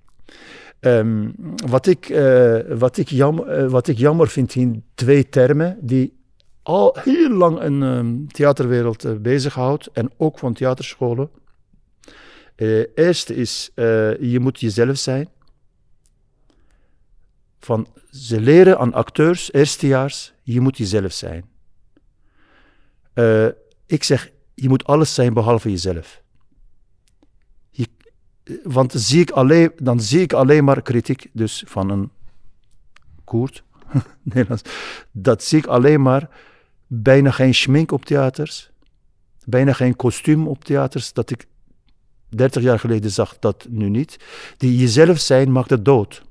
Ehm, 0.81 1.31
wat, 1.67 1.87
ik, 1.87 2.09
eh, 2.09 2.59
wat, 2.69 2.97
ik 2.97 3.09
jammer, 3.09 3.49
eh, 3.49 3.71
wat 3.71 3.89
ik 3.89 3.99
jammer 3.99 4.29
vind 4.29 4.55
in 4.55 4.85
twee 4.95 5.29
termen 5.29 5.79
die 5.81 6.23
al 6.63 6.97
heel 7.01 7.31
lang 7.31 7.61
een 7.61 7.83
ehm, 7.83 8.27
theaterwereld 8.27 9.23
bezighoudt 9.23 9.89
en 9.93 10.11
ook 10.17 10.39
van 10.39 10.53
theaterscholen. 10.53 11.31
Eerste 12.95 13.35
is, 13.35 13.71
je 14.21 14.39
moet 14.41 14.61
jezelf 14.61 14.97
zijn. 14.97 15.29
Van, 17.59 17.87
ze 18.11 18.41
leren 18.41 18.79
aan 18.79 18.93
acteurs, 18.93 19.53
eerstejaars, 19.53 20.33
je 20.43 20.61
moet 20.61 20.79
jezelf 20.79 21.13
zijn. 21.13 21.54
Eh, 23.15 23.47
ik 23.87 24.03
zeg, 24.05 24.31
je 24.55 24.69
moet 24.69 24.85
alles 24.85 25.15
zijn 25.15 25.35
behalve 25.35 25.71
jezelf. 25.71 26.23
Je, 27.71 27.87
eh, 28.45 28.55
want 28.63 28.93
zie 28.97 29.21
ik 29.21 29.31
alleen, 29.31 29.73
dan 29.77 30.01
zie 30.01 30.21
ik 30.21 30.33
alleen 30.33 30.65
maar 30.65 30.83
kritiek 30.83 31.31
dus 31.33 31.65
van 31.67 31.91
een 31.91 32.11
Koert, 33.25 33.63
Nederlands. 34.23 34.63
Dat 35.13 35.43
zie 35.43 35.59
ik 35.59 35.67
alleen 35.67 36.03
maar 36.03 36.29
bijna 36.87 37.31
geen 37.31 37.55
schmink 37.55 37.93
op 37.93 38.05
theaters, 38.05 38.71
bijna 39.45 39.73
geen 39.73 39.97
kostuum 39.97 40.49
op 40.49 40.65
theaters, 40.65 41.13
dat 41.13 41.31
ik 41.31 41.47
30 42.29 42.63
jaar 42.63 42.79
geleden 42.79 43.11
zag 43.11 43.39
dat 43.39 43.67
nu 43.71 43.89
niet. 43.89 44.17
Die 44.57 44.77
jezelf 44.79 45.19
zijn 45.19 45.53
maakt 45.53 45.71
het 45.71 45.85
dood. 45.85 46.23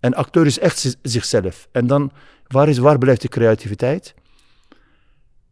En 0.00 0.14
acteur 0.14 0.46
is 0.46 0.58
echt 0.58 0.78
zi- 0.78 0.94
zichzelf. 1.02 1.68
En 1.72 1.86
dan, 1.86 2.12
waar, 2.46 2.68
is, 2.68 2.78
waar 2.78 2.98
blijft 2.98 3.20
de 3.20 3.28
creativiteit? 3.28 4.14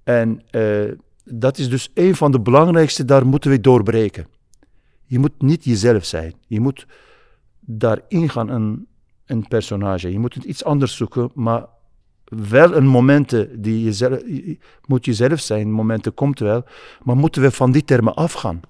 En 0.04 0.42
eh, 0.50 0.92
dat 1.24 1.58
is 1.58 1.68
dus 1.68 1.90
een 1.94 2.14
van 2.16 2.32
de 2.32 2.40
belangrijkste, 2.40 3.04
daar 3.04 3.26
moeten 3.26 3.50
we 3.50 3.60
doorbreken. 3.60 4.26
Je 5.04 5.18
moet 5.18 5.42
niet 5.42 5.64
jezelf 5.64 6.04
zijn. 6.04 6.34
Je 6.46 6.60
moet 6.60 6.86
daarin 7.60 8.28
gaan, 8.28 8.48
een, 8.48 8.86
een 9.26 9.48
personage. 9.48 10.12
Je 10.12 10.18
moet 10.18 10.34
iets 10.34 10.64
anders 10.64 10.96
zoeken, 10.96 11.30
maar 11.34 11.64
wel 12.24 12.74
een 12.74 12.86
momenten 12.86 13.62
die 13.62 13.84
jezelf, 13.84 14.20
je- 14.26 14.58
moet 14.86 15.04
jezelf 15.04 15.40
zijn. 15.40 15.70
Momenten 15.72 16.14
komt 16.14 16.38
wel, 16.38 16.64
maar 17.02 17.16
moeten 17.16 17.42
we 17.42 17.50
van 17.50 17.72
die 17.72 17.84
termen 17.84 18.14
afgaan? 18.14 18.60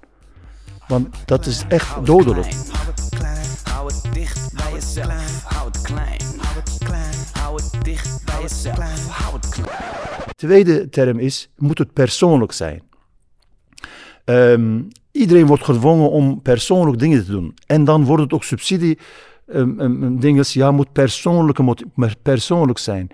Want 0.89 1.09
dat 1.27 1.47
is 1.47 1.65
echt 1.69 2.07
dodelijk. 2.07 2.53
Hou 2.53 2.87
het 2.87 3.09
klein, 3.09 3.47
hou 3.65 3.93
het 3.93 4.15
dicht 4.15 4.55
bij 4.55 4.73
jezelf. 4.73 5.43
Hou 5.45 5.67
het 5.71 5.81
klein, 5.83 6.21
hou 6.39 6.55
het 6.59 6.79
klein, 6.79 7.15
hou 7.33 7.63
het 7.63 7.85
dicht 7.85 8.25
bij 8.25 8.41
jezelf. 8.41 9.09
Hou 9.09 9.35
het 9.37 9.49
klein. 9.49 10.22
Tweede 10.47 10.89
term 10.89 11.19
is, 11.19 11.49
moet 11.57 11.79
het 11.79 11.93
persoonlijk 11.93 12.53
zijn. 12.53 12.83
Ehm, 14.25 14.83
iedereen 15.11 15.47
wordt 15.47 15.65
gedwongen 15.65 16.11
om 16.11 16.43
persoonlijk 16.43 16.99
dingen 16.99 17.25
te 17.25 17.31
doen. 17.31 17.55
En 17.67 17.85
dan 17.85 18.05
wordt 18.05 18.23
het 18.23 18.33
ook 18.33 18.45
subsidie, 18.45 18.99
um, 19.47 19.81
um, 19.81 20.21
dingen, 20.21 20.45
ja, 20.49 20.71
moet 20.71 20.93
persoonlijke 20.93 21.63
moti- 21.63 21.85
maar 21.95 22.15
persoonlijk 22.23 22.79
zijn. 22.79 23.11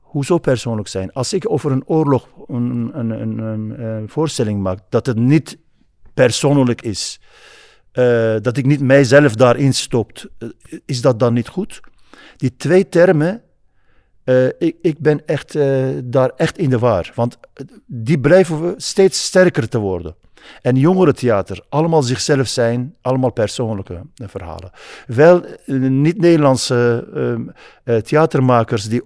Hoezo 0.00 0.38
persoonlijk 0.38 0.88
zijn? 0.88 1.12
Als 1.12 1.32
ik 1.32 1.50
over 1.50 1.72
een 1.72 1.86
oorlog 1.86 2.28
een, 2.48 2.90
een, 2.92 3.10
een, 3.10 3.38
een, 3.38 3.76
eh, 3.76 3.96
voorstelling 4.06 4.62
maak, 4.62 4.78
dat 4.88 5.06
het 5.06 5.18
niet 5.18 5.58
persoonlijk 6.14 6.82
is, 6.82 7.20
eh, 7.92 8.36
dat 8.40 8.56
ik 8.56 8.66
niet 8.66 8.80
mijzelf 8.80 9.34
daarin 9.34 9.74
stopt, 9.74 10.28
eh, 10.38 10.48
is 10.84 11.00
dat 11.00 11.18
dan 11.18 11.34
niet 11.34 11.48
goed? 11.48 11.80
Die 12.36 12.56
twee 12.56 12.88
termen 12.88 13.42
eh, 14.26 14.46
ik, 14.58 14.76
ik 14.82 14.98
ben 14.98 15.26
echt, 15.26 15.54
eh, 15.54 15.86
daar 16.04 16.30
echt 16.36 16.58
in 16.58 16.70
de 16.70 16.78
war. 16.78 17.12
Want 17.14 17.38
die 17.86 18.20
blijven 18.20 18.62
we 18.62 18.74
steeds 18.76 19.24
sterker 19.24 19.68
te 19.68 19.78
worden. 19.78 20.14
En 20.62 20.76
jongerentheater, 20.76 21.64
allemaal 21.68 22.02
zichzelf 22.02 22.46
zijn, 22.46 22.94
allemaal 23.00 23.32
persoonlijke 23.32 24.00
eh, 24.14 24.28
verhalen. 24.28 24.70
Wel, 25.06 25.44
niet-Nederlandse 25.66 27.08
ehm, 27.14 27.48
eh, 27.84 27.96
theatermakers 27.96 28.84
die 28.84 29.02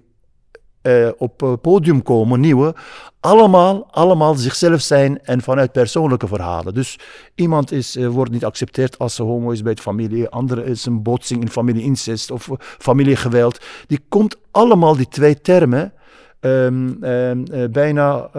eh, 0.81 1.09
op 1.17 1.43
eh, 1.43 1.53
podium 1.61 2.03
komen, 2.03 2.39
nieuwe, 2.39 2.75
allemaal, 3.19 3.87
allemaal 3.91 4.35
zichzelf 4.35 4.81
zijn 4.81 5.23
en 5.23 5.41
vanuit 5.41 5.71
persoonlijke 5.71 6.27
verhalen. 6.27 6.73
Dus 6.73 6.99
iemand 7.35 7.71
is, 7.71 7.95
eh, 7.95 8.07
wordt 8.07 8.31
niet 8.31 8.41
geaccepteerd 8.41 8.99
als 8.99 9.15
ze 9.15 9.23
homo 9.23 9.51
is 9.51 9.61
bij 9.61 9.73
de 9.73 9.81
familie, 9.81 10.29
andere 10.29 10.63
is 10.63 10.85
een 10.85 11.01
botsing 11.01 11.41
in 11.41 11.49
familieincest 11.49 12.31
of 12.31 12.49
familiegeweld. 12.59 13.59
Die 13.87 13.99
komt 14.09 14.35
allemaal, 14.51 14.95
die 14.95 15.07
twee 15.07 15.41
termen, 15.41 15.93
ehm, 16.39 17.03
ehm, 17.03 17.43
eh, 17.43 17.69
bijna 17.69 18.29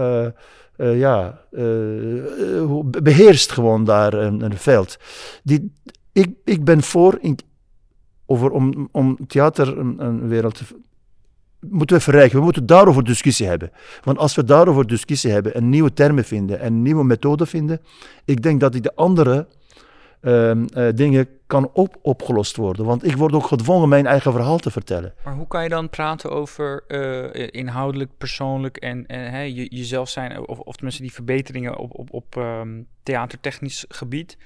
ja, 0.76 1.40
eh, 1.50 2.58
eh, 2.58 2.80
beheerst 3.02 3.52
gewoon 3.52 3.84
daar 3.84 4.14
een, 4.14 4.40
een 4.40 4.56
veld. 4.56 4.98
Die, 5.42 5.72
ik, 6.12 6.28
ik 6.44 6.64
ben 6.64 6.82
voor, 6.82 7.18
in, 7.20 7.38
over, 8.26 8.50
om, 8.50 8.88
om 8.92 9.18
theater 9.26 9.78
een, 9.78 9.94
een 10.04 10.28
wereld 10.28 10.54
te, 10.54 10.64
moeten 11.70 11.96
we 11.96 12.02
verrijken. 12.02 12.38
We 12.38 12.44
moeten 12.44 12.66
daarover 12.66 13.04
discussie 13.04 13.46
hebben. 13.46 13.70
Want 14.02 14.18
als 14.18 14.34
we 14.34 14.44
daarover 14.44 14.86
discussie 14.86 15.30
hebben 15.30 15.54
en 15.54 15.68
nieuwe 15.68 15.92
termen 15.92 16.24
vinden 16.24 16.60
en 16.60 16.82
nieuwe 16.82 17.04
methoden 17.04 17.46
vinden, 17.46 17.80
ik 18.24 18.42
denk 18.42 18.60
dat 18.60 18.72
die 18.72 18.80
de 18.80 18.94
andere 18.94 19.46
ehm, 20.20 20.64
eh, 20.64 20.88
dingen 20.94 21.28
kan 21.46 21.70
op, 21.72 21.96
opgelost 22.02 22.56
worden. 22.56 22.84
Want 22.84 23.06
ik 23.06 23.16
word 23.16 23.32
ook 23.32 23.46
gedwongen 23.46 23.88
mijn 23.88 24.06
eigen 24.06 24.32
verhaal 24.32 24.58
te 24.58 24.70
vertellen. 24.70 25.14
Maar 25.24 25.34
hoe 25.34 25.46
kan 25.46 25.62
je 25.62 25.68
dan 25.68 25.90
praten 25.90 26.30
over 26.30 26.84
eh, 26.86 27.48
inhoudelijk, 27.50 28.10
persoonlijk 28.18 28.76
en, 28.76 29.06
en 29.06 29.54
je, 29.54 29.76
jezelf 29.76 30.08
zijn, 30.08 30.48
of, 30.48 30.58
of 30.58 30.74
tenminste 30.74 31.02
die 31.02 31.12
verbeteringen 31.12 31.76
op, 31.76 31.98
op, 31.98 32.12
op 32.12 32.36
ehm, 32.36 32.82
theatertechnisch 33.02 33.84
gebied? 33.88 34.36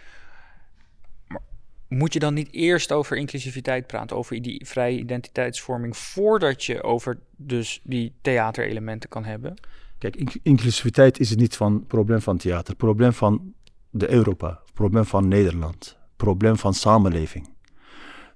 Moet 1.88 2.12
je 2.12 2.19
dan 2.19 2.35
niet 2.35 2.52
eerst 2.52 2.93
over 2.93 3.16
inclusiviteit 3.16 3.87
praten, 3.87 4.16
over 4.16 4.43
die 4.43 4.66
vrije 4.66 4.99
identiteitsvorming, 4.99 5.97
voordat 5.97 6.64
je 6.64 6.83
over 6.83 7.19
dus 7.37 7.81
die 7.85 8.12
theaterelementen 8.21 9.09
kan 9.09 9.25
hebben? 9.25 9.55
Kijk, 9.99 10.16
in- 10.16 10.40
inclusiviteit 10.43 11.19
is 11.19 11.31
het 11.31 11.38
niet 11.38 11.57
van 11.57 11.75
het 11.75 11.87
probleem 11.87 12.21
van 12.21 12.37
theater. 12.37 12.69
Het 12.69 12.76
probleem 12.76 13.12
van 13.12 13.52
de 13.90 14.11
Europa. 14.11 14.61
Probleem 14.75 15.05
van 15.05 15.28
Nederland. 15.28 15.85
Het 15.85 16.16
probleem 16.16 16.57
van 16.57 16.75
samenleving. 16.75 17.49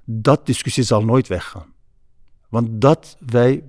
Dat 0.04 0.46
discussie 0.46 0.82
zal 0.82 1.04
nooit 1.04 1.28
weggaan. 1.28 1.74
Want 2.48 2.80
dat 2.80 3.16
wij, 3.26 3.64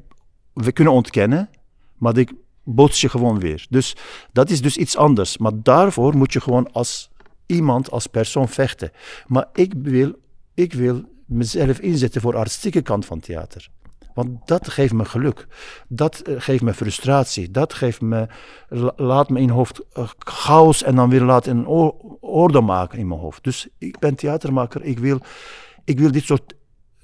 we 0.53 0.71
kunnen 0.71 0.93
ontkennen, 0.93 1.49
maar 1.97 2.17
ik 2.17 2.31
bots 2.63 3.01
je 3.01 3.09
gewoon 3.09 3.39
weer. 3.39 3.65
Dus 3.69 3.95
dat 4.31 4.49
is 4.49 4.61
dus 4.61 4.77
iets 4.77 4.97
anders. 4.97 5.37
Maar 5.37 5.51
daarvoor 5.55 6.17
moet 6.17 6.33
je 6.33 6.41
gewoon 6.41 6.71
als 6.71 7.11
iemand, 7.51 7.91
als 7.91 8.07
persoon 8.07 8.47
vechten. 8.49 8.91
Maar 9.27 9.47
ik 9.53 9.73
wil, 9.77 10.13
ik 10.53 10.73
wil 10.73 11.03
mezelf 11.25 11.79
inzetten 11.79 12.21
voor 12.21 12.31
de 12.31 12.37
artistieke 12.37 12.81
kant 12.81 13.05
van 13.05 13.19
theater. 13.19 13.69
Want 14.13 14.47
dat 14.47 14.69
geeft 14.69 14.93
me 14.93 15.05
geluk. 15.05 15.47
Dat 15.87 16.19
eh, 16.19 16.35
geeft 16.37 16.63
me 16.63 16.73
frustratie. 16.73 17.51
Dat 17.51 17.73
geeft 17.73 18.01
me, 18.01 18.27
la- 18.69 18.93
laat 18.95 19.29
me 19.29 19.39
in 19.39 19.49
hoofd 19.49 19.81
eh, 19.93 20.09
chaos 20.19 20.83
en 20.83 20.95
dan 20.95 21.09
weer 21.09 21.21
laat 21.21 21.45
een 21.47 21.65
orde 22.19 22.61
maken 22.61 22.99
in 22.99 23.07
mijn 23.07 23.19
hoofd. 23.19 23.43
Dus 23.43 23.67
ik 23.77 23.99
ben 23.99 24.15
theatermaker. 24.15 24.83
Ik 24.83 24.99
wil, 24.99 25.19
ik 25.83 25.99
wil 25.99 26.11
dit 26.11 26.23
soort. 26.23 26.53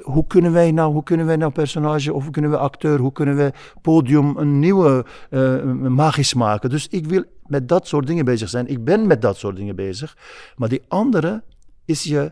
Hoe 0.01 0.27
kunnen 0.27 0.51
wij 0.51 0.71
nou, 0.71 0.93
hoe 0.93 1.03
kunnen 1.03 1.25
wij 1.25 1.35
nou 1.35 1.51
personage, 1.51 2.13
of 2.13 2.23
hoe 2.23 2.31
kunnen 2.31 2.51
we 2.51 2.57
acteur, 2.57 2.99
hoe 2.99 3.11
kunnen 3.11 3.35
we 3.35 3.51
podium 3.81 4.37
een 4.37 4.59
nieuwe 4.59 5.05
eh, 5.29 5.63
magisch 5.73 6.33
maken. 6.33 6.69
Dus 6.69 6.87
ik 6.87 7.05
wil 7.05 7.23
met 7.45 7.69
dat 7.69 7.87
soort 7.87 8.07
dingen 8.07 8.25
bezig 8.25 8.49
zijn. 8.49 8.67
Ik 8.67 8.83
ben 8.83 9.07
met 9.07 9.21
dat 9.21 9.37
soort 9.37 9.55
dingen 9.55 9.75
bezig. 9.75 10.17
Maar 10.55 10.69
die 10.69 10.81
andere 10.87 11.43
is 11.85 12.03
je, 12.03 12.31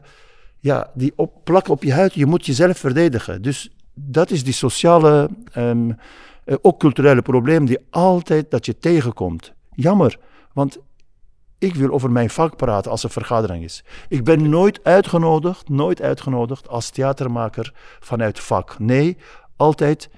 ja, 0.60 0.92
die 0.94 1.14
op, 1.16 1.44
plakken 1.44 1.74
op 1.74 1.84
je 1.84 1.94
huid. 1.94 2.14
Je 2.14 2.26
moet 2.26 2.46
jezelf 2.46 2.78
verdedigen. 2.78 3.42
Dus 3.42 3.76
dat 3.94 4.32
is 4.32 4.44
die 4.44 4.54
sociale, 4.54 5.30
ehm, 5.52 5.92
eh, 6.44 6.56
ook 6.62 6.80
culturele 6.80 7.22
probleem 7.22 7.66
die 7.66 7.80
altijd 7.90 8.52
dat 8.52 8.66
je 8.66 8.78
tegenkomt. 8.78 9.54
Jammer, 9.72 10.20
want 10.54 10.80
ik 11.58 11.76
wil 11.76 11.92
over 11.92 12.12
mijn 12.12 12.30
vak 12.30 12.56
praten 12.56 12.92
als 12.92 13.04
er 13.04 13.10
vergadering 13.10 13.64
is. 13.64 13.84
Ik 14.10 14.24
ben 14.24 14.50
nooit 14.50 14.84
uitgenodigd, 14.84 15.70
nooit 15.70 16.02
uitgenodigd 16.02 16.68
als 16.68 16.90
theatermaker 16.90 17.74
vanuit 18.00 18.40
vak. 18.40 18.80
Nee, 18.80 19.18
altijd 19.56 20.10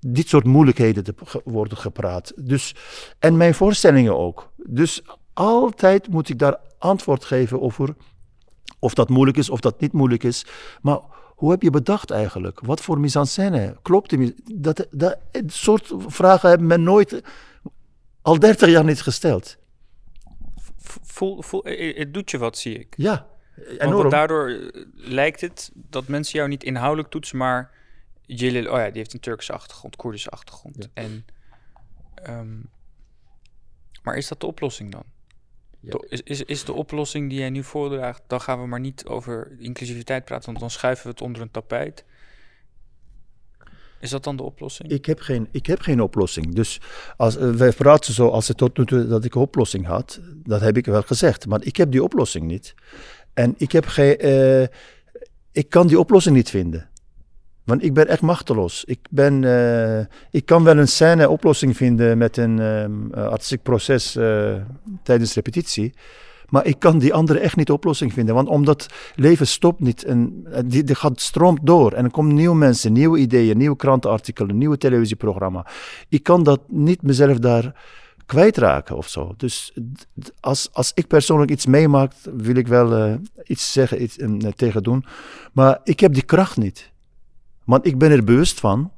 dit 0.00 0.28
soort 0.28 0.44
moeilijkheden 0.44 1.04
te 1.04 1.14
worden 1.44 1.78
gepraat. 1.78 2.32
Dus, 2.36 2.74
en 3.18 3.36
mijn 3.36 3.54
voorstellingen 3.54 4.16
ook. 4.16 4.50
Dus 4.56 5.02
altijd 5.32 6.08
moet 6.08 6.28
ik 6.28 6.38
daar 6.38 6.56
antwoord 6.78 7.24
geven 7.24 7.60
over 7.60 7.96
of 8.78 8.94
dat 8.94 9.08
moeilijk 9.08 9.36
is, 9.36 9.50
of 9.50 9.60
dat 9.60 9.80
niet 9.80 9.92
moeilijk 9.92 10.22
is. 10.22 10.46
Maar 10.82 10.98
hoe 11.34 11.50
heb 11.50 11.62
je 11.62 11.70
bedacht 11.70 12.10
eigenlijk? 12.10 12.60
Wat 12.60 12.80
voor 12.80 13.00
mise-en-scène? 13.00 13.76
Klopt 13.82 14.10
die 14.10 14.34
dat, 14.54 14.86
dat 14.90 15.18
het 15.32 15.52
soort 15.52 15.92
vragen 16.06 16.48
hebben 16.48 16.66
men 16.66 16.82
nooit, 16.82 17.22
al 18.22 18.38
30 18.38 18.68
jaar 18.68 18.84
niet 18.84 19.02
gesteld. 19.02 19.56
Voel, 21.02 21.42
voel, 21.42 21.64
eh, 21.64 21.96
het 21.98 22.14
doet 22.14 22.30
je 22.30 22.38
wat, 22.38 22.58
zie 22.58 22.78
ik. 22.78 22.94
Ja, 22.96 23.26
enorm. 23.78 23.96
want 23.96 24.10
daardoor 24.10 24.48
eh, 24.50 24.82
lijkt 24.94 25.40
het 25.40 25.70
dat 25.74 26.08
mensen 26.08 26.38
jou 26.38 26.48
niet 26.48 26.64
inhoudelijk 26.64 27.08
toetsen, 27.10 27.36
maar 27.38 27.70
Jalil, 28.26 28.70
oh 28.72 28.78
ja, 28.78 28.84
die 28.86 28.96
heeft 28.96 29.12
een 29.12 29.20
Turkse 29.20 29.52
achtergrond, 29.52 29.96
Koerdische 29.96 30.30
achtergrond. 30.30 30.88
En, 30.94 31.26
ehm, 32.14 32.58
maar 34.02 34.16
is 34.16 34.28
dat 34.28 34.40
de 34.40 34.46
oplossing 34.46 34.92
dan? 34.92 35.02
De- 35.80 36.06
Is, 36.08 36.22
is, 36.22 36.42
is 36.42 36.64
de 36.64 36.72
oplossing 36.72 37.28
die 37.28 37.38
jij 37.38 37.50
nu 37.50 37.62
voordraagt, 37.64 38.22
dan 38.26 38.40
gaan 38.40 38.60
we 38.60 38.66
maar 38.66 38.80
niet 38.80 39.06
over 39.06 39.52
inclusiviteit 39.58 40.24
praten, 40.24 40.46
want 40.46 40.58
dan 40.58 40.70
schuiven 40.70 41.04
we 41.04 41.10
het 41.10 41.20
onder 41.20 41.42
een 41.42 41.50
tapijt. 41.50 42.04
Is 44.06 44.12
dat 44.12 44.24
dan 44.24 44.36
de 44.36 44.42
oplossing? 44.42 44.90
Ik 44.90 45.06
heb 45.06 45.20
geen, 45.20 45.48
ik 45.50 45.66
heb 45.66 45.80
geen 45.80 46.00
oplossing. 46.00 46.54
Dus 46.54 46.80
als, 47.16 47.36
eh, 47.36 47.50
wij 47.50 47.72
praten 47.72 48.14
zo 48.14 48.28
als 48.28 48.48
het 48.48 48.56
tot 48.56 48.78
nu 48.78 48.86
toe 48.86 49.06
dat 49.06 49.24
ik 49.24 49.34
een 49.34 49.40
oplossing 49.40 49.86
had. 49.86 50.20
Dat 50.44 50.60
heb 50.60 50.76
ik 50.76 50.86
wel 50.86 51.02
gezegd. 51.02 51.46
Maar 51.46 51.64
ik 51.64 51.76
heb 51.76 51.90
die 51.90 52.02
oplossing 52.02 52.46
niet. 52.46 52.74
En 53.34 53.54
ik, 53.56 53.72
heb 53.72 53.86
geen, 53.86 54.16
eh, 54.16 54.62
ik 55.52 55.68
kan 55.68 55.86
die 55.86 55.98
oplossing 55.98 56.36
niet 56.36 56.50
vinden. 56.50 56.88
Want 57.64 57.84
ik 57.84 57.94
ben 57.94 58.08
echt 58.08 58.20
machteloos. 58.20 58.84
Ik, 58.84 58.98
ben, 59.10 59.44
eh, 59.44 60.06
ik 60.30 60.46
kan 60.46 60.64
wel 60.64 60.76
een 60.76 60.88
scène 60.88 61.28
oplossing 61.28 61.76
vinden 61.76 62.18
met 62.18 62.36
een 62.36 62.58
eh, 62.60 63.26
artistiek 63.26 63.62
proces 63.62 64.12
tijdens 65.02 65.34
repetitie. 65.34 65.94
Maar 66.48 66.66
ik 66.66 66.78
kan 66.78 66.98
die 66.98 67.14
andere 67.14 67.38
echt 67.38 67.56
niet 67.56 67.70
oplossing 67.70 68.12
vinden. 68.12 68.34
Want 68.34 68.48
omdat 68.48 68.86
leven 69.14 69.46
stopt 69.46 69.80
niet. 69.80 70.04
En 70.04 70.46
eh, 70.50 70.62
die, 70.66 70.94
gaat 70.94 71.20
stroomt 71.20 71.60
door. 71.62 71.92
En 71.92 72.04
er 72.04 72.10
komen 72.10 72.34
nieuwe 72.34 72.56
mensen, 72.56 72.92
nieuwe 72.92 73.18
ideeën, 73.18 73.56
nieuwe 73.56 73.76
krantenartikelen, 73.76 74.58
nieuwe 74.58 74.78
televisieprogramma. 74.78 75.66
Ik 76.08 76.22
kan 76.22 76.42
dat 76.42 76.60
niet 76.68 77.02
mezelf 77.02 77.38
daar 77.38 77.74
kwijtraken 78.26 78.96
of 78.96 79.08
zo. 79.08 79.34
Dus 79.36 79.74
als, 80.40 80.68
als 80.72 80.92
ik 80.94 81.06
persoonlijk 81.06 81.50
iets 81.50 81.66
meemaak, 81.66 82.12
wil 82.36 82.56
ik 82.56 82.68
wel 82.68 82.94
eh, 82.94 83.14
iets 83.44 83.72
zeggen, 83.72 84.02
iets 84.02 84.16
eh, 84.16 84.28
tegen 84.56 84.82
doen. 84.82 85.04
Maar 85.52 85.80
ik 85.84 86.00
heb 86.00 86.14
die 86.14 86.22
kracht 86.22 86.56
niet. 86.56 86.92
Want 87.64 87.86
ik 87.86 87.98
ben 87.98 88.10
er 88.10 88.24
bewust 88.24 88.60
van 88.60 88.90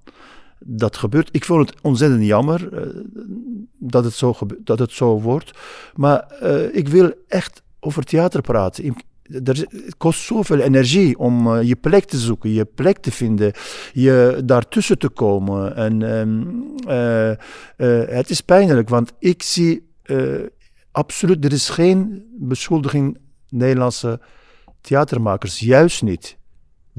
dat 0.60 0.96
gebeurt. 0.96 1.28
Ik 1.32 1.44
vond 1.44 1.70
het 1.70 1.80
ontzettend 1.82 2.24
jammer 2.24 2.78
eh, 2.78 3.02
dat, 3.78 4.04
het 4.04 4.14
zo 4.14 4.36
dat 4.58 4.78
het 4.78 4.92
zo 4.92 5.20
wordt. 5.20 5.50
Maar 5.94 6.20
eh, 6.20 6.74
ik 6.74 6.88
wil 6.88 7.12
echt 7.28 7.62
over 7.80 8.02
theater 8.02 8.40
praten. 8.40 8.84
Er, 9.28 9.66
het 9.70 9.96
kost 9.96 10.20
zoveel 10.20 10.58
energie 10.58 11.18
om 11.18 11.54
eh, 11.54 11.62
je 11.62 11.76
plek 11.76 12.04
te 12.04 12.18
zoeken, 12.18 12.50
je 12.50 12.64
plek 12.64 12.98
te 12.98 13.12
vinden, 13.12 13.52
je 13.92 14.42
daartussen 14.44 14.98
te 14.98 15.08
komen. 15.08 15.76
En 15.76 16.02
ehm, 16.02 16.42
eh, 16.88 17.30
eh, 17.30 18.08
het 18.08 18.30
is 18.30 18.40
pijnlijk, 18.40 18.88
want 18.88 19.12
ik 19.18 19.42
zie 19.42 19.86
absoluut, 20.90 21.44
er 21.44 21.52
is 21.52 21.68
geen 21.68 22.26
beschuldiging 22.38 23.18
Nederlandse 23.48 24.20
theatermakers, 24.80 25.58
juist 25.58 26.02
niet. 26.02 26.37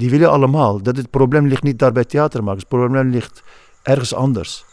Die 0.00 0.10
willen 0.10 0.30
allemaal. 0.30 0.82
Dat 0.82 0.96
het 0.96 1.10
probleem 1.10 1.46
ligt 1.46 1.62
niet 1.62 1.78
daar 1.78 1.92
bij 1.92 2.04
theatermakers, 2.04 2.60
het 2.60 2.68
probleem 2.68 3.10
ligt 3.10 3.42
ergens 3.82 4.14
anders. 4.14 4.64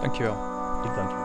Dankjewel. 0.00 0.36
Ik 0.84 0.94
dank 0.96 1.10
je. 1.10 1.22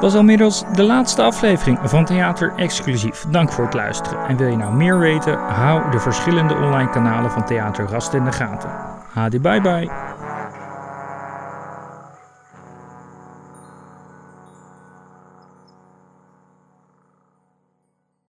was 0.00 0.14
inmiddels 0.14 0.64
de 0.74 0.82
laatste 0.82 1.22
aflevering 1.22 1.78
van 1.82 2.04
Theater 2.04 2.52
Exclusief. 2.56 3.24
Dank 3.30 3.52
voor 3.52 3.64
het 3.64 3.74
luisteren. 3.74 4.26
En 4.26 4.36
wil 4.36 4.48
je 4.48 4.56
nou 4.56 4.74
meer 4.74 4.98
weten? 4.98 5.38
Hou 5.38 5.90
de 5.90 5.98
verschillende 5.98 6.54
online 6.54 6.90
kanalen 6.90 7.30
van 7.30 7.44
Theater 7.44 7.88
Gast 7.88 8.14
in 8.14 8.24
de 8.24 8.32
gaten. 8.32 8.70
Hadi 9.12 9.40
bye 9.40 9.60
bye. 9.60 10.11